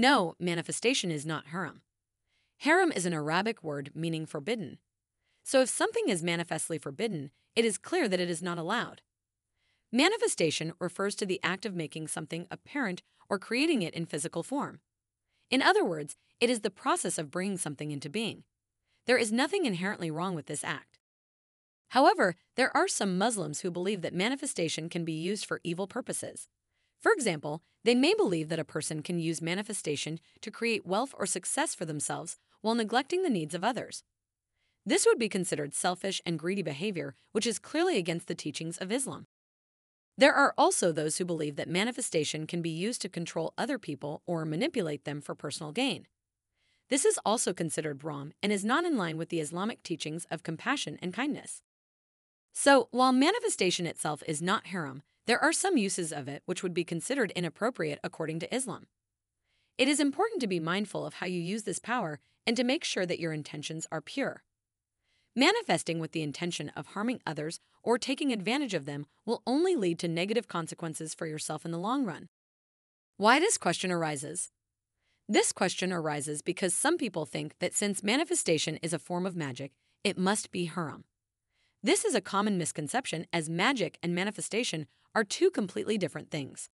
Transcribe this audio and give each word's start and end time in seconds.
No, 0.00 0.34
manifestation 0.40 1.10
is 1.10 1.26
not 1.26 1.48
haram. 1.48 1.82
Haram 2.60 2.90
is 2.90 3.04
an 3.04 3.12
Arabic 3.12 3.62
word 3.62 3.90
meaning 3.94 4.24
forbidden. 4.24 4.78
So 5.44 5.60
if 5.60 5.68
something 5.68 6.08
is 6.08 6.22
manifestly 6.22 6.78
forbidden, 6.78 7.32
it 7.54 7.66
is 7.66 7.76
clear 7.76 8.08
that 8.08 8.18
it 8.18 8.30
is 8.30 8.42
not 8.42 8.56
allowed. 8.56 9.02
Manifestation 9.92 10.72
refers 10.80 11.14
to 11.16 11.26
the 11.26 11.38
act 11.42 11.66
of 11.66 11.74
making 11.74 12.08
something 12.08 12.46
apparent 12.50 13.02
or 13.28 13.38
creating 13.38 13.82
it 13.82 13.92
in 13.92 14.06
physical 14.06 14.42
form. 14.42 14.80
In 15.50 15.60
other 15.60 15.84
words, 15.84 16.16
it 16.40 16.48
is 16.48 16.60
the 16.60 16.70
process 16.70 17.18
of 17.18 17.30
bringing 17.30 17.58
something 17.58 17.90
into 17.90 18.08
being. 18.08 18.44
There 19.06 19.18
is 19.18 19.30
nothing 19.30 19.66
inherently 19.66 20.10
wrong 20.10 20.34
with 20.34 20.46
this 20.46 20.64
act. 20.64 20.98
However, 21.88 22.36
there 22.56 22.74
are 22.74 22.88
some 22.88 23.18
Muslims 23.18 23.60
who 23.60 23.70
believe 23.70 24.00
that 24.00 24.14
manifestation 24.14 24.88
can 24.88 25.04
be 25.04 25.12
used 25.12 25.44
for 25.44 25.60
evil 25.62 25.86
purposes. 25.86 26.48
For 27.00 27.12
example, 27.12 27.62
they 27.82 27.94
may 27.94 28.14
believe 28.14 28.48
that 28.50 28.58
a 28.58 28.64
person 28.64 29.02
can 29.02 29.18
use 29.18 29.40
manifestation 29.40 30.20
to 30.42 30.50
create 30.50 30.86
wealth 30.86 31.14
or 31.18 31.26
success 31.26 31.74
for 31.74 31.86
themselves 31.86 32.38
while 32.60 32.74
neglecting 32.74 33.22
the 33.22 33.30
needs 33.30 33.54
of 33.54 33.64
others. 33.64 34.04
This 34.84 35.06
would 35.06 35.18
be 35.18 35.28
considered 35.28 35.74
selfish 35.74 36.20
and 36.26 36.38
greedy 36.38 36.62
behavior, 36.62 37.14
which 37.32 37.46
is 37.46 37.58
clearly 37.58 37.96
against 37.96 38.26
the 38.26 38.34
teachings 38.34 38.76
of 38.78 38.92
Islam. 38.92 39.26
There 40.18 40.34
are 40.34 40.52
also 40.58 40.92
those 40.92 41.16
who 41.16 41.24
believe 41.24 41.56
that 41.56 41.68
manifestation 41.68 42.46
can 42.46 42.60
be 42.60 42.70
used 42.70 43.00
to 43.02 43.08
control 43.08 43.54
other 43.56 43.78
people 43.78 44.22
or 44.26 44.44
manipulate 44.44 45.04
them 45.04 45.22
for 45.22 45.34
personal 45.34 45.72
gain. 45.72 46.06
This 46.90 47.04
is 47.04 47.18
also 47.24 47.54
considered 47.54 48.04
wrong 48.04 48.32
and 48.42 48.52
is 48.52 48.64
not 48.64 48.84
in 48.84 48.98
line 48.98 49.16
with 49.16 49.30
the 49.30 49.40
Islamic 49.40 49.82
teachings 49.82 50.26
of 50.30 50.42
compassion 50.42 50.98
and 51.00 51.14
kindness. 51.14 51.62
So, 52.52 52.88
while 52.90 53.12
manifestation 53.12 53.86
itself 53.86 54.22
is 54.26 54.42
not 54.42 54.66
haram, 54.66 55.02
there 55.30 55.40
are 55.40 55.52
some 55.52 55.76
uses 55.76 56.12
of 56.12 56.26
it 56.26 56.42
which 56.46 56.64
would 56.64 56.74
be 56.74 56.82
considered 56.82 57.30
inappropriate 57.36 58.00
according 58.02 58.40
to 58.40 58.52
Islam. 58.52 58.88
It 59.78 59.86
is 59.86 60.00
important 60.00 60.40
to 60.40 60.48
be 60.48 60.58
mindful 60.58 61.06
of 61.06 61.14
how 61.14 61.26
you 61.26 61.40
use 61.40 61.62
this 61.62 61.78
power 61.78 62.18
and 62.48 62.56
to 62.56 62.64
make 62.64 62.82
sure 62.82 63.06
that 63.06 63.20
your 63.20 63.32
intentions 63.32 63.86
are 63.92 64.00
pure. 64.00 64.42
Manifesting 65.36 66.00
with 66.00 66.10
the 66.10 66.24
intention 66.24 66.72
of 66.74 66.88
harming 66.88 67.20
others 67.24 67.60
or 67.84 67.96
taking 67.96 68.32
advantage 68.32 68.74
of 68.74 68.86
them 68.86 69.06
will 69.24 69.40
only 69.46 69.76
lead 69.76 70.00
to 70.00 70.08
negative 70.08 70.48
consequences 70.48 71.14
for 71.14 71.28
yourself 71.28 71.64
in 71.64 71.70
the 71.70 71.78
long 71.78 72.04
run. 72.04 72.28
Why 73.16 73.38
this 73.38 73.56
question 73.56 73.92
arises? 73.92 74.50
This 75.28 75.52
question 75.52 75.92
arises 75.92 76.42
because 76.42 76.74
some 76.74 76.98
people 76.98 77.24
think 77.24 77.54
that 77.60 77.72
since 77.72 78.02
manifestation 78.02 78.78
is 78.82 78.92
a 78.92 78.98
form 78.98 79.26
of 79.26 79.36
magic, 79.36 79.70
it 80.02 80.18
must 80.18 80.50
be 80.50 80.64
haram. 80.64 81.04
This 81.84 82.04
is 82.04 82.16
a 82.16 82.20
common 82.20 82.58
misconception 82.58 83.26
as 83.32 83.48
magic 83.48 83.96
and 84.02 84.12
manifestation 84.12 84.88
are 85.14 85.24
two 85.24 85.50
completely 85.50 85.98
different 85.98 86.30
things. 86.30 86.68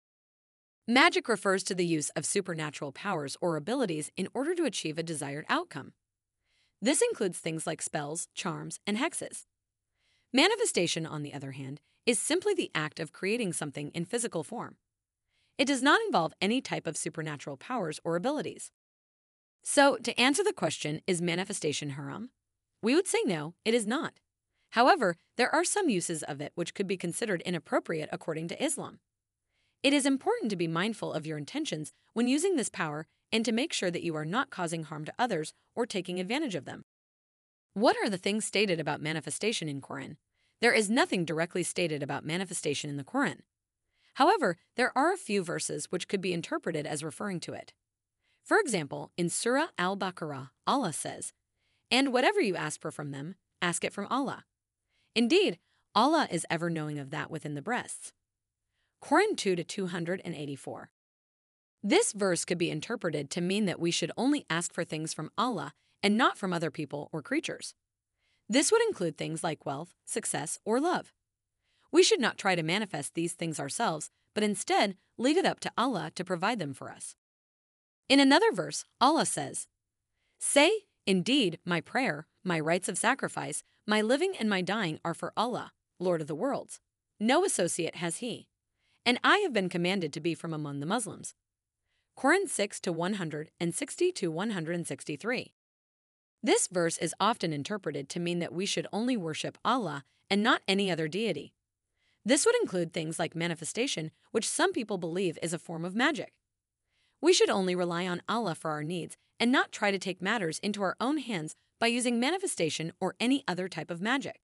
Magic 0.87 1.27
refers 1.27 1.63
to 1.63 1.73
the 1.73 1.85
use 1.85 2.09
of 2.11 2.25
supernatural 2.25 2.91
powers 2.91 3.35
or 3.41 3.55
abilities 3.55 4.11
in 4.15 4.27
order 4.33 4.53
to 4.53 4.65
achieve 4.65 4.97
a 4.97 5.03
desired 5.03 5.45
outcome. 5.49 5.93
This 6.81 7.01
includes 7.01 7.39
things 7.39 7.65
like 7.65 7.81
spells, 7.81 8.27
charms, 8.35 8.79
and 8.85 8.97
hexes. 8.97 9.45
Manifestation, 10.31 11.05
on 11.05 11.23
the 11.23 11.33
other 11.33 11.51
hand, 11.51 11.81
is 12.05 12.19
simply 12.19 12.53
the 12.53 12.69
act 12.75 12.99
of 12.99 13.11
creating 13.11 13.53
something 13.53 13.89
in 13.89 14.05
physical 14.05 14.43
form. 14.43 14.75
It 15.57 15.65
does 15.65 15.81
not 15.81 16.01
involve 16.05 16.33
any 16.41 16.61
type 16.61 16.85
of 16.85 16.97
supernatural 16.97 17.57
powers 17.57 17.99
or 18.03 18.15
abilities. 18.15 18.71
So, 19.63 19.95
to 19.97 20.19
answer 20.19 20.43
the 20.43 20.53
question, 20.53 21.01
is 21.07 21.21
manifestation 21.21 21.91
haram? 21.91 22.29
We 22.83 22.93
would 22.93 23.07
say 23.07 23.19
no, 23.25 23.55
it 23.63 23.73
is 23.73 23.87
not. 23.87 24.19
However, 24.71 25.15
there 25.37 25.53
are 25.53 25.63
some 25.63 25.89
uses 25.89 26.23
of 26.23 26.41
it 26.41 26.51
which 26.55 26.73
could 26.73 26.87
be 26.87 26.97
considered 26.97 27.41
inappropriate 27.41 28.09
according 28.11 28.47
to 28.49 28.63
Islam. 28.63 28.99
It 29.83 29.93
is 29.93 30.05
important 30.05 30.49
to 30.49 30.55
be 30.55 30.67
mindful 30.67 31.13
of 31.13 31.25
your 31.25 31.37
intentions 31.37 31.93
when 32.13 32.27
using 32.27 32.55
this 32.55 32.69
power 32.69 33.07
and 33.31 33.45
to 33.45 33.51
make 33.51 33.73
sure 33.73 33.91
that 33.91 34.03
you 34.03 34.15
are 34.15 34.25
not 34.25 34.49
causing 34.49 34.83
harm 34.83 35.05
to 35.05 35.13
others 35.19 35.53
or 35.75 35.85
taking 35.85 36.19
advantage 36.19 36.55
of 36.55 36.65
them. 36.65 36.85
What 37.73 37.97
are 37.97 38.09
the 38.09 38.17
things 38.17 38.45
stated 38.45 38.79
about 38.79 39.01
manifestation 39.01 39.67
in 39.67 39.81
Quran? 39.81 40.15
There 40.61 40.73
is 40.73 40.89
nothing 40.89 41.25
directly 41.25 41.63
stated 41.63 42.01
about 42.01 42.25
manifestation 42.25 42.89
in 42.89 42.97
the 42.97 43.03
Quran. 43.03 43.39
However, 44.15 44.57
there 44.77 44.97
are 44.97 45.11
a 45.13 45.17
few 45.17 45.43
verses 45.43 45.87
which 45.91 46.07
could 46.07 46.21
be 46.21 46.33
interpreted 46.33 46.87
as 46.87 47.03
referring 47.03 47.41
to 47.41 47.53
it. 47.53 47.73
For 48.43 48.57
example, 48.59 49.11
in 49.17 49.29
Surah 49.29 49.67
Al 49.77 49.97
Baqarah, 49.97 50.49
Allah 50.65 50.93
says, 50.93 51.33
And 51.91 52.13
whatever 52.13 52.39
you 52.39 52.55
ask 52.55 52.79
for 52.79 52.91
from 52.91 53.11
them, 53.11 53.35
ask 53.61 53.83
it 53.83 53.91
from 53.91 54.07
Allah. 54.09 54.45
Indeed, 55.15 55.59
Allah 55.95 56.27
is 56.29 56.45
ever 56.49 56.69
knowing 56.69 56.99
of 56.99 57.09
that 57.11 57.31
within 57.31 57.55
the 57.55 57.61
breasts. 57.61 58.11
Quran 59.01 59.37
2 59.37 59.55
to 59.55 59.63
284. 59.63 60.89
This 61.81 62.11
verse 62.11 62.43
could 62.43 62.57
be 62.57 62.71
interpreted 62.71 63.29
to 63.29 63.41
mean 63.41 63.65
that 63.65 63.79
we 63.79 63.91
should 63.91 64.11
only 64.17 64.45
ask 64.49 64.73
for 64.73 64.83
things 64.83 65.13
from 65.13 65.29
Allah 65.37 65.73
and 66.03 66.17
not 66.17 66.37
from 66.37 66.51
other 66.51 66.71
people 66.71 67.09
or 67.13 67.21
creatures. 67.21 67.75
This 68.49 68.71
would 68.71 68.81
include 68.87 69.17
things 69.17 69.43
like 69.43 69.65
wealth, 69.65 69.93
success, 70.05 70.59
or 70.65 70.79
love. 70.79 71.13
We 71.91 72.03
should 72.03 72.19
not 72.19 72.37
try 72.37 72.55
to 72.55 72.63
manifest 72.63 73.13
these 73.13 73.33
things 73.33 73.59
ourselves, 73.59 74.09
but 74.33 74.43
instead 74.43 74.97
leave 75.17 75.37
it 75.37 75.45
up 75.45 75.59
to 75.61 75.71
Allah 75.77 76.11
to 76.15 76.25
provide 76.25 76.59
them 76.59 76.73
for 76.73 76.91
us. 76.91 77.15
In 78.09 78.19
another 78.19 78.51
verse, 78.51 78.83
Allah 78.99 79.25
says, 79.25 79.67
Say, 80.39 80.71
indeed, 81.07 81.59
my 81.65 81.81
prayer, 81.81 82.27
my 82.45 82.59
rites 82.59 82.87
of 82.87 82.97
sacrifice, 82.97 83.63
my 83.87 84.01
living 84.01 84.33
and 84.39 84.49
my 84.49 84.61
dying 84.61 84.99
are 85.03 85.13
for 85.13 85.33
Allah, 85.35 85.71
Lord 85.99 86.21
of 86.21 86.27
the 86.27 86.35
worlds. 86.35 86.79
No 87.19 87.43
associate 87.43 87.95
has 87.95 88.17
He. 88.17 88.47
And 89.05 89.19
I 89.23 89.39
have 89.39 89.53
been 89.53 89.69
commanded 89.69 90.13
to 90.13 90.19
be 90.19 90.35
from 90.35 90.53
among 90.53 90.79
the 90.79 90.85
Muslims. 90.85 91.33
Quran 92.17 92.47
6 92.47 92.79
to 92.81 92.93
160 92.93 94.11
to 94.11 94.31
163. 94.31 95.53
This 96.41 96.67
verse 96.67 96.97
is 96.99 97.15
often 97.19 97.51
interpreted 97.51 98.07
to 98.09 98.19
mean 98.19 98.39
that 98.39 98.53
we 98.53 98.65
should 98.65 98.87
only 98.93 99.17
worship 99.17 99.57
Allah 99.65 100.03
and 100.29 100.43
not 100.43 100.61
any 100.67 100.91
other 100.91 101.07
deity. 101.07 101.53
This 102.23 102.45
would 102.45 102.55
include 102.61 102.93
things 102.93 103.19
like 103.19 103.35
manifestation, 103.35 104.11
which 104.31 104.47
some 104.47 104.71
people 104.71 104.97
believe 104.97 105.37
is 105.43 105.53
a 105.53 105.59
form 105.59 105.83
of 105.83 105.95
magic. 105.95 106.33
We 107.21 107.33
should 107.33 107.49
only 107.49 107.75
rely 107.75 108.07
on 108.07 108.21
Allah 108.27 108.55
for 108.55 108.71
our 108.71 108.83
needs 108.83 109.17
and 109.39 109.51
not 109.51 109.71
try 109.71 109.91
to 109.91 109.99
take 109.99 110.21
matters 110.21 110.59
into 110.59 110.81
our 110.81 110.95
own 110.99 111.17
hands 111.17 111.55
by 111.79 111.87
using 111.87 112.19
manifestation 112.19 112.93
or 112.99 113.15
any 113.19 113.43
other 113.47 113.67
type 113.67 113.91
of 113.91 114.01
magic. 114.01 114.39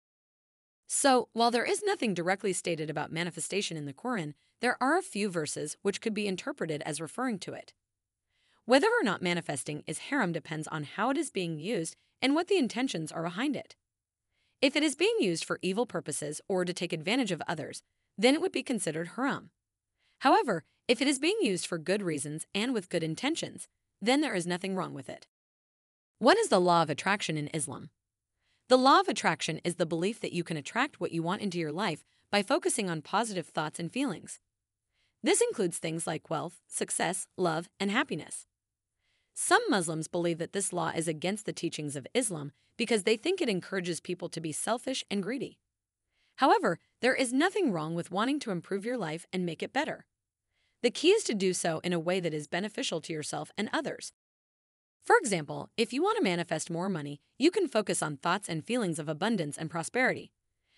So, 0.88 1.30
while 1.32 1.52
there 1.52 1.64
is 1.64 1.84
nothing 1.86 2.14
directly 2.14 2.52
stated 2.52 2.90
about 2.90 3.14
manifestation 3.14 3.78
in 3.78 3.86
the 3.86 3.94
Quran, 3.94 4.34
there 4.60 4.78
are 4.82 4.98
a 4.98 5.02
few 5.02 5.30
verses 5.30 5.78
which 5.82 6.02
could 6.02 6.14
be 6.14 6.28
interpreted 6.28 6.82
as 6.86 7.00
referring 7.00 7.40
to 7.40 7.54
it. 7.54 7.74
Whether 8.66 8.88
or 8.88 9.04
not 9.04 9.22
manifesting 9.22 9.84
is 9.88 10.10
haram 10.10 10.32
depends 10.32 10.68
on 10.68 10.84
how 10.84 11.10
it 11.10 11.18
is 11.18 11.32
being 11.32 11.60
used 11.60 11.96
and 12.22 12.36
what 12.36 12.48
the 12.48 12.58
intentions 12.58 13.12
are 13.12 13.24
behind 13.24 13.56
it. 13.56 13.76
If 14.62 14.76
it 14.76 14.84
is 14.84 14.96
being 14.96 15.16
used 15.20 15.44
for 15.44 15.60
evil 15.62 15.86
purposes 15.86 16.42
or 16.48 16.66
to 16.66 16.74
take 16.74 16.94
advantage 16.94 17.32
of 17.32 17.42
others, 17.48 17.82
then 18.18 18.36
it 18.36 18.42
would 18.42 18.52
be 18.52 18.62
considered 18.62 19.12
haram. 19.16 19.50
However, 20.22 20.64
if 20.88 21.02
it 21.02 21.08
is 21.08 21.18
being 21.18 21.38
used 21.42 21.66
for 21.66 21.80
good 21.80 22.02
mm. 22.02 22.06
reasons 22.06 22.46
and 22.54 22.76
with 22.76 22.90
good 22.90 23.04
intentions, 23.04 23.68
then 24.02 24.22
there 24.22 24.36
is 24.36 24.46
nothing 24.46 24.76
wrong 24.76 24.94
with 24.94 25.10
it. 25.10 25.26
What 26.20 26.38
is 26.38 26.50
the 26.50 26.62
law 26.62 26.84
of 26.84 26.92
attraction 26.92 27.38
in 27.38 27.50
Islam? 27.56 27.90
The 28.70 28.78
law 28.78 29.00
of 29.00 29.08
attraction 29.08 29.60
is 29.64 29.76
the 29.76 29.86
belief 29.88 30.20
that 30.20 30.32
you 30.32 30.44
can 30.44 30.58
attract 30.58 31.00
what 31.00 31.12
you 31.12 31.24
want 31.24 31.42
into 31.42 31.58
your 31.58 31.72
life 31.72 32.04
by 32.32 32.44
focusing 32.44 32.88
on 32.88 33.02
positive 33.02 33.48
thoughts 33.48 33.80
and 33.80 33.92
feelings. 33.92 34.40
This 35.24 35.42
includes 35.42 35.80
things 35.80 36.06
like 36.06 36.30
wealth, 36.30 36.62
success, 36.68 37.26
love, 37.36 37.68
and 37.80 37.90
happiness. 37.90 38.46
Some 39.34 39.64
Muslims 39.70 40.08
believe 40.08 40.38
that 40.38 40.54
this 40.54 40.72
law 40.72 40.92
is 40.96 41.08
against 41.08 41.48
the 41.48 41.54
teachings 41.54 41.96
of 41.96 42.06
Islam 42.14 42.52
because 42.78 43.04
they 43.04 43.18
think 43.18 43.42
it 43.42 43.50
encourages 43.50 44.00
people 44.00 44.30
to 44.30 44.40
be 44.40 44.52
selfish 44.52 45.04
and 45.10 45.24
greedy. 45.24 45.58
However, 46.36 46.78
there 47.02 47.16
is 47.16 47.34
nothing 47.34 47.72
wrong 47.72 47.96
with 47.96 48.12
wanting 48.12 48.40
to 48.42 48.52
improve 48.52 48.86
your 48.86 48.98
life 48.98 49.26
and 49.34 49.46
make 49.46 49.64
it 49.64 49.74
better. 49.74 50.06
The 50.84 50.92
key 50.92 51.10
is 51.10 51.24
to 51.26 51.34
do 51.34 51.54
so 51.54 51.80
in 51.84 51.94
a 51.94 52.00
way 52.00 52.20
that 52.20 52.34
is 52.34 52.48
beneficial 52.48 53.02
to 53.02 53.14
yourself 53.14 53.52
and 53.58 53.70
others, 53.72 54.14
for 55.04 55.18
example, 55.18 55.70
if 55.78 55.92
you 55.92 56.04
want 56.04 56.18
to 56.18 56.24
manifest 56.24 56.70
more 56.70 56.88
money, 56.88 57.22
you 57.40 57.50
can 57.50 57.68
focus 57.68 58.04
on 58.04 58.18
thoughts 58.18 58.48
and 58.48 58.64
feelings 58.64 59.00
of 59.00 59.10
abundance 59.10 59.58
and 59.58 59.70
prosperity. 59.70 60.32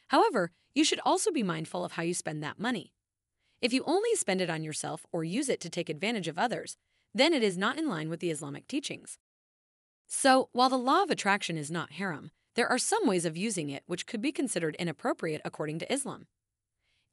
However, 0.08 0.52
you 0.74 0.86
should 0.86 1.02
also 1.06 1.32
be 1.32 1.44
mindful 1.44 1.84
of 1.84 1.94
how 1.94 2.04
you 2.04 2.14
spend 2.14 2.42
that 2.42 2.60
money. 2.60 2.94
If 3.62 3.74
you 3.74 3.84
only 3.86 4.16
spend 4.16 4.42
it 4.42 4.50
on 4.50 4.64
yourself 4.64 5.06
or 5.12 5.24
use 5.24 5.50
it 5.50 5.60
to 5.62 5.70
take 5.70 5.90
advantage 5.90 6.28
of 6.28 6.38
others, 6.38 6.78
then 7.14 7.34
it 7.34 7.44
is 7.44 7.58
not 7.58 7.78
in 7.78 7.88
line 7.88 8.10
with 8.10 8.22
the 8.22 8.32
Islamic 8.32 8.68
teachings. 8.68 9.18
So, 10.08 10.50
while 10.52 10.70
the 10.70 10.78
law 10.78 11.04
of 11.04 11.10
attraction 11.10 11.58
is 11.58 11.72
not 11.72 11.94
haram, 11.94 12.32
there 12.56 12.68
are 12.68 12.78
some 12.78 13.08
ways 13.08 13.26
of 13.26 13.38
using 13.38 13.70
it 13.70 13.84
which 13.88 14.06
could 14.06 14.22
be 14.22 14.32
considered 14.32 14.76
inappropriate 14.80 15.42
according 15.44 15.80
to 15.80 15.92
Islam. 15.92 16.28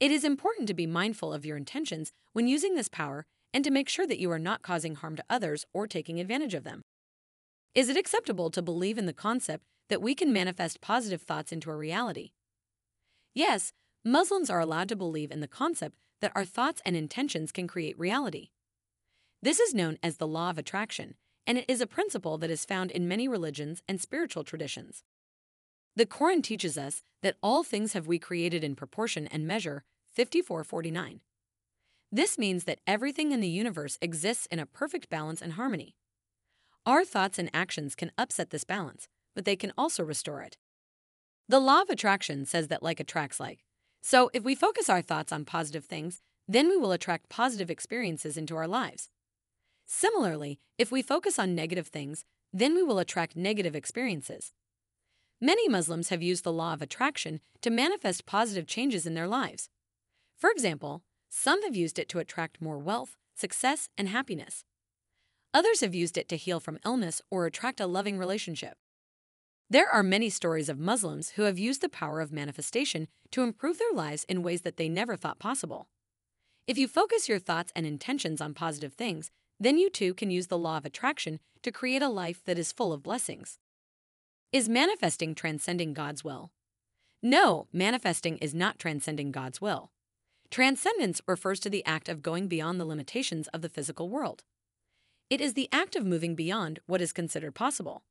It 0.00 0.10
is 0.10 0.24
important 0.24 0.66
to 0.68 0.74
be 0.74 0.86
mindful 0.86 1.30
of 1.30 1.44
your 1.44 1.58
intentions 1.58 2.10
when 2.32 2.48
using 2.48 2.74
this 2.74 2.88
power 2.88 3.26
and 3.52 3.62
to 3.64 3.70
make 3.70 3.86
sure 3.86 4.06
that 4.06 4.18
you 4.18 4.30
are 4.30 4.38
not 4.38 4.62
causing 4.62 4.94
harm 4.94 5.14
to 5.16 5.24
others 5.28 5.66
or 5.74 5.86
taking 5.86 6.18
advantage 6.18 6.54
of 6.54 6.64
them. 6.64 6.80
Is 7.74 7.90
it 7.90 7.98
acceptable 7.98 8.50
to 8.50 8.62
believe 8.62 8.96
in 8.96 9.04
the 9.04 9.12
concept 9.12 9.64
that 9.90 10.00
we 10.00 10.14
can 10.14 10.32
manifest 10.32 10.80
positive 10.80 11.20
thoughts 11.20 11.52
into 11.52 11.70
a 11.70 11.76
reality? 11.76 12.30
Yes, 13.34 13.72
Muslims 14.02 14.48
are 14.48 14.60
allowed 14.60 14.88
to 14.88 14.96
believe 14.96 15.30
in 15.30 15.40
the 15.40 15.46
concept 15.46 15.98
that 16.22 16.32
our 16.34 16.46
thoughts 16.46 16.80
and 16.86 16.96
intentions 16.96 17.52
can 17.52 17.68
create 17.68 17.98
reality. 17.98 18.48
This 19.42 19.60
is 19.60 19.74
known 19.74 19.98
as 20.02 20.16
the 20.16 20.26
law 20.26 20.48
of 20.48 20.56
attraction, 20.56 21.14
and 21.46 21.58
it 21.58 21.66
is 21.68 21.82
a 21.82 21.86
principle 21.86 22.38
that 22.38 22.50
is 22.50 22.64
found 22.64 22.90
in 22.90 23.06
many 23.06 23.28
religions 23.28 23.82
and 23.86 24.00
spiritual 24.00 24.44
traditions. 24.44 25.04
The 25.96 26.06
Quran 26.06 26.42
teaches 26.42 26.78
us 26.78 27.02
that 27.22 27.36
all 27.42 27.62
things 27.62 27.92
have 27.92 28.06
we 28.06 28.18
created 28.18 28.64
in 28.64 28.74
proportion 28.76 29.26
and 29.26 29.46
measure 29.46 29.84
5449. 30.14 31.20
This 32.12 32.38
means 32.38 32.64
that 32.64 32.80
everything 32.86 33.32
in 33.32 33.40
the 33.40 33.48
universe 33.48 33.98
exists 34.02 34.46
in 34.46 34.58
a 34.58 34.66
perfect 34.66 35.08
balance 35.08 35.40
and 35.40 35.52
harmony. 35.52 35.94
Our 36.84 37.04
thoughts 37.04 37.38
and 37.38 37.50
actions 37.54 37.94
can 37.94 38.10
upset 38.18 38.50
this 38.50 38.64
balance, 38.64 39.08
but 39.34 39.44
they 39.44 39.56
can 39.56 39.72
also 39.78 40.02
restore 40.02 40.42
it. 40.42 40.56
The 41.48 41.60
law 41.60 41.82
of 41.82 41.90
attraction 41.90 42.46
says 42.46 42.68
that 42.68 42.82
like 42.82 43.00
attracts 43.00 43.38
like. 43.38 43.64
So 44.02 44.30
if 44.32 44.42
we 44.42 44.54
focus 44.54 44.88
our 44.88 45.02
thoughts 45.02 45.32
on 45.32 45.44
positive 45.44 45.84
things, 45.84 46.22
then 46.48 46.68
we 46.68 46.76
will 46.76 46.90
attract 46.90 47.28
positive 47.28 47.70
experiences 47.70 48.36
into 48.36 48.56
our 48.56 48.66
lives. 48.66 49.08
Similarly, 49.86 50.58
if 50.78 50.90
we 50.90 51.02
focus 51.02 51.38
on 51.38 51.54
negative 51.54 51.88
things, 51.88 52.24
then 52.52 52.74
we 52.74 52.82
will 52.82 52.98
attract 52.98 53.36
negative 53.36 53.76
experiences. 53.76 54.52
Many 55.40 55.68
Muslims 55.68 56.08
have 56.08 56.22
used 56.22 56.44
the 56.44 56.52
law 56.52 56.72
of 56.72 56.82
attraction 56.82 57.40
to 57.62 57.70
manifest 57.70 58.26
positive 58.26 58.66
changes 58.66 59.06
in 59.06 59.14
their 59.14 59.28
lives. 59.28 59.68
For 60.40 60.50
example, 60.50 61.02
some 61.28 61.62
have 61.62 61.76
used 61.76 61.98
it 61.98 62.08
to 62.08 62.18
attract 62.18 62.62
more 62.62 62.78
wealth, 62.78 63.16
success, 63.36 63.90
and 63.98 64.08
happiness. 64.08 64.64
Others 65.52 65.80
have 65.82 65.94
used 65.94 66.16
it 66.16 66.28
to 66.30 66.36
heal 66.36 66.60
from 66.60 66.78
illness 66.84 67.20
or 67.30 67.44
attract 67.44 67.78
a 67.78 67.86
loving 67.86 68.16
relationship. 68.16 68.78
There 69.68 69.88
are 69.88 70.02
many 70.02 70.30
stories 70.30 70.68
of 70.68 70.78
Muslims 70.78 71.30
who 71.30 71.42
have 71.42 71.58
used 71.58 71.82
the 71.82 71.88
power 71.90 72.20
of 72.20 72.32
manifestation 72.32 73.06
to 73.32 73.42
improve 73.42 73.78
their 73.78 73.92
lives 73.92 74.24
in 74.24 74.42
ways 74.42 74.62
that 74.62 74.78
they 74.78 74.88
never 74.88 75.14
thought 75.14 75.38
possible. 75.38 75.88
If 76.66 76.78
you 76.78 76.88
focus 76.88 77.28
your 77.28 77.38
thoughts 77.38 77.70
and 77.76 77.86
intentions 77.86 78.40
on 78.40 78.54
positive 78.54 78.94
things, 78.94 79.30
then 79.60 79.76
you 79.76 79.90
too 79.90 80.14
can 80.14 80.30
use 80.30 80.46
the 80.46 80.58
law 80.58 80.78
of 80.78 80.86
attraction 80.86 81.38
to 81.62 81.70
create 81.70 82.02
a 82.02 82.08
life 82.08 82.42
that 82.46 82.58
is 82.58 82.72
full 82.72 82.92
of 82.92 83.02
blessings. 83.02 83.58
Is 84.52 84.68
manifesting 84.68 85.34
transcending 85.34 85.92
God's 85.92 86.24
will? 86.24 86.50
No, 87.22 87.68
manifesting 87.72 88.38
is 88.38 88.54
not 88.54 88.78
transcending 88.78 89.30
God's 89.30 89.60
will. 89.60 89.90
Transcendence 90.50 91.20
refers 91.28 91.60
to 91.60 91.70
the 91.70 91.86
act 91.86 92.08
of 92.08 92.22
going 92.22 92.48
beyond 92.48 92.80
the 92.80 92.84
limitations 92.84 93.46
of 93.48 93.62
the 93.62 93.68
physical 93.68 94.08
world. 94.08 94.42
It 95.28 95.40
is 95.40 95.54
the 95.54 95.68
act 95.70 95.94
of 95.94 96.04
moving 96.04 96.34
beyond 96.34 96.80
what 96.86 97.00
is 97.00 97.12
considered 97.12 97.54
possible. 97.54 98.02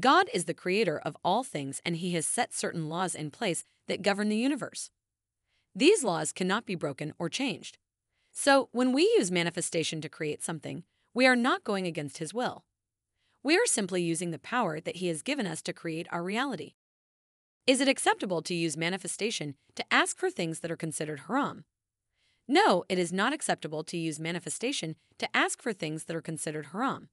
God 0.00 0.28
is 0.34 0.46
the 0.46 0.54
creator 0.54 0.98
of 0.98 1.16
all 1.22 1.44
things 1.44 1.80
and 1.84 1.96
he 1.96 2.12
has 2.14 2.26
set 2.26 2.52
certain 2.52 2.88
laws 2.88 3.14
in 3.14 3.30
place 3.30 3.64
that 3.86 4.02
govern 4.02 4.28
the 4.28 4.36
universe. 4.36 4.90
These 5.76 6.02
laws 6.02 6.32
cannot 6.32 6.66
be 6.66 6.74
broken 6.74 7.14
or 7.20 7.28
changed. 7.28 7.78
So, 8.32 8.68
when 8.72 8.92
we 8.92 9.02
use 9.16 9.30
manifestation 9.30 10.00
to 10.00 10.08
create 10.08 10.42
something, 10.42 10.82
we 11.14 11.24
are 11.24 11.36
not 11.36 11.62
going 11.62 11.86
against 11.86 12.18
his 12.18 12.34
will. 12.34 12.64
We 13.44 13.54
are 13.56 13.66
simply 13.66 14.02
using 14.02 14.32
the 14.32 14.40
power 14.40 14.80
that 14.80 14.96
he 14.96 15.06
has 15.06 15.22
given 15.22 15.46
us 15.46 15.62
to 15.62 15.72
create 15.72 16.08
our 16.10 16.24
reality. 16.24 16.74
Is 17.66 17.80
it 17.80 17.88
acceptable 17.88 18.42
to 18.42 18.54
use 18.54 18.76
manifestation 18.76 19.54
to 19.74 19.84
ask 19.90 20.18
for 20.18 20.30
things 20.30 20.60
that 20.60 20.70
are 20.70 20.76
considered 20.76 21.20
haram? 21.20 21.64
No, 22.46 22.84
it 22.90 22.98
is 22.98 23.10
not 23.10 23.32
acceptable 23.32 23.82
to 23.84 23.96
use 23.96 24.20
manifestation 24.20 24.96
to 25.18 25.34
ask 25.34 25.62
for 25.62 25.72
things 25.72 26.04
that 26.04 26.14
are 26.14 26.20
considered 26.20 26.66
haram. 26.72 27.08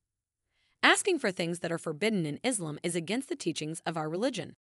Asking 0.83 1.19
for 1.19 1.31
things 1.31 1.59
that 1.59 1.71
are 1.71 1.77
forbidden 1.77 2.25
in 2.25 2.38
Islam 2.44 2.80
is 2.83 2.98
against 2.98 3.30
the 3.30 3.36
teachings 3.38 3.81
of 3.86 3.95
our 3.95 4.09
religion. 4.09 4.57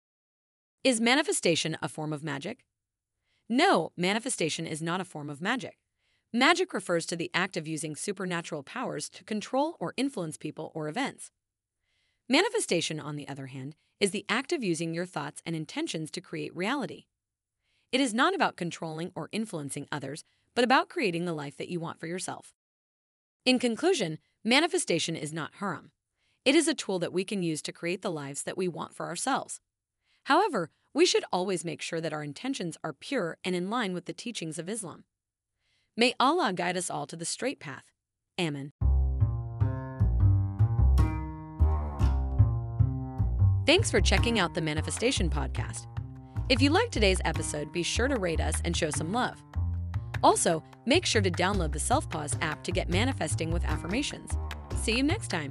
Is 0.84 1.00
manifestation 1.00 1.78
a 1.80 1.88
form 1.88 2.12
of 2.12 2.22
magic? 2.22 2.66
No, 3.48 3.92
manifestation 3.96 4.66
is 4.66 4.82
not 4.82 5.00
a 5.00 5.06
form 5.06 5.30
of 5.30 5.40
magic. 5.40 5.78
Magic 6.34 6.74
refers 6.74 7.06
to 7.06 7.16
the 7.16 7.30
act 7.32 7.56
of 7.56 7.66
using 7.66 7.96
supernatural 7.96 8.62
powers 8.62 9.08
to 9.08 9.24
control 9.24 9.78
or 9.80 9.94
influence 9.96 10.36
people 10.36 10.70
or 10.74 10.86
events. 10.86 11.30
Manifestation, 12.30 13.00
on 13.00 13.16
the 13.16 13.26
other 13.26 13.46
hand, 13.46 13.74
is 14.00 14.10
the 14.10 14.26
act 14.28 14.52
of 14.52 14.62
using 14.62 14.92
your 14.92 15.06
thoughts 15.06 15.40
and 15.46 15.56
intentions 15.56 16.10
to 16.10 16.20
create 16.20 16.54
reality. 16.54 17.06
It 17.90 18.02
is 18.02 18.12
not 18.12 18.34
about 18.34 18.56
controlling 18.56 19.12
or 19.14 19.30
influencing 19.32 19.88
others, 19.90 20.24
but 20.54 20.62
about 20.62 20.90
creating 20.90 21.24
the 21.24 21.32
life 21.32 21.56
that 21.56 21.70
you 21.70 21.80
want 21.80 21.98
for 21.98 22.06
yourself. 22.06 22.52
In 23.46 23.58
conclusion, 23.58 24.18
manifestation 24.44 25.16
is 25.16 25.32
not 25.32 25.52
haram. 25.54 25.90
It 26.44 26.54
is 26.54 26.68
a 26.68 26.74
tool 26.74 26.98
that 26.98 27.14
we 27.14 27.24
can 27.24 27.42
use 27.42 27.62
to 27.62 27.72
create 27.72 28.02
the 28.02 28.10
lives 28.10 28.42
that 28.42 28.58
we 28.58 28.68
want 28.68 28.94
for 28.94 29.06
ourselves. 29.06 29.60
However, 30.24 30.70
we 30.92 31.06
should 31.06 31.24
always 31.32 31.64
make 31.64 31.80
sure 31.80 32.00
that 32.00 32.12
our 32.12 32.22
intentions 32.22 32.76
are 32.84 32.92
pure 32.92 33.38
and 33.42 33.56
in 33.56 33.70
line 33.70 33.94
with 33.94 34.04
the 34.04 34.12
teachings 34.12 34.58
of 34.58 34.68
Islam. 34.68 35.04
May 35.96 36.14
Allah 36.20 36.52
guide 36.52 36.76
us 36.76 36.90
all 36.90 37.06
to 37.06 37.16
the 37.16 37.24
straight 37.24 37.58
path. 37.58 37.84
Amen. 38.38 38.72
Thanks 43.68 43.90
for 43.90 44.00
checking 44.00 44.38
out 44.38 44.54
the 44.54 44.62
Manifestation 44.62 45.28
Podcast. 45.28 45.88
If 46.48 46.62
you 46.62 46.70
liked 46.70 46.90
today's 46.90 47.20
episode, 47.26 47.70
be 47.70 47.82
sure 47.82 48.08
to 48.08 48.16
rate 48.16 48.40
us 48.40 48.62
and 48.64 48.74
show 48.74 48.88
some 48.88 49.12
love. 49.12 49.44
Also, 50.22 50.62
make 50.86 51.04
sure 51.04 51.20
to 51.20 51.30
download 51.30 51.72
the 51.72 51.78
Self 51.78 52.08
Pause 52.08 52.38
app 52.40 52.64
to 52.64 52.72
get 52.72 52.88
manifesting 52.88 53.50
with 53.50 53.66
affirmations. 53.66 54.30
See 54.74 54.96
you 54.96 55.02
next 55.02 55.28
time. 55.28 55.50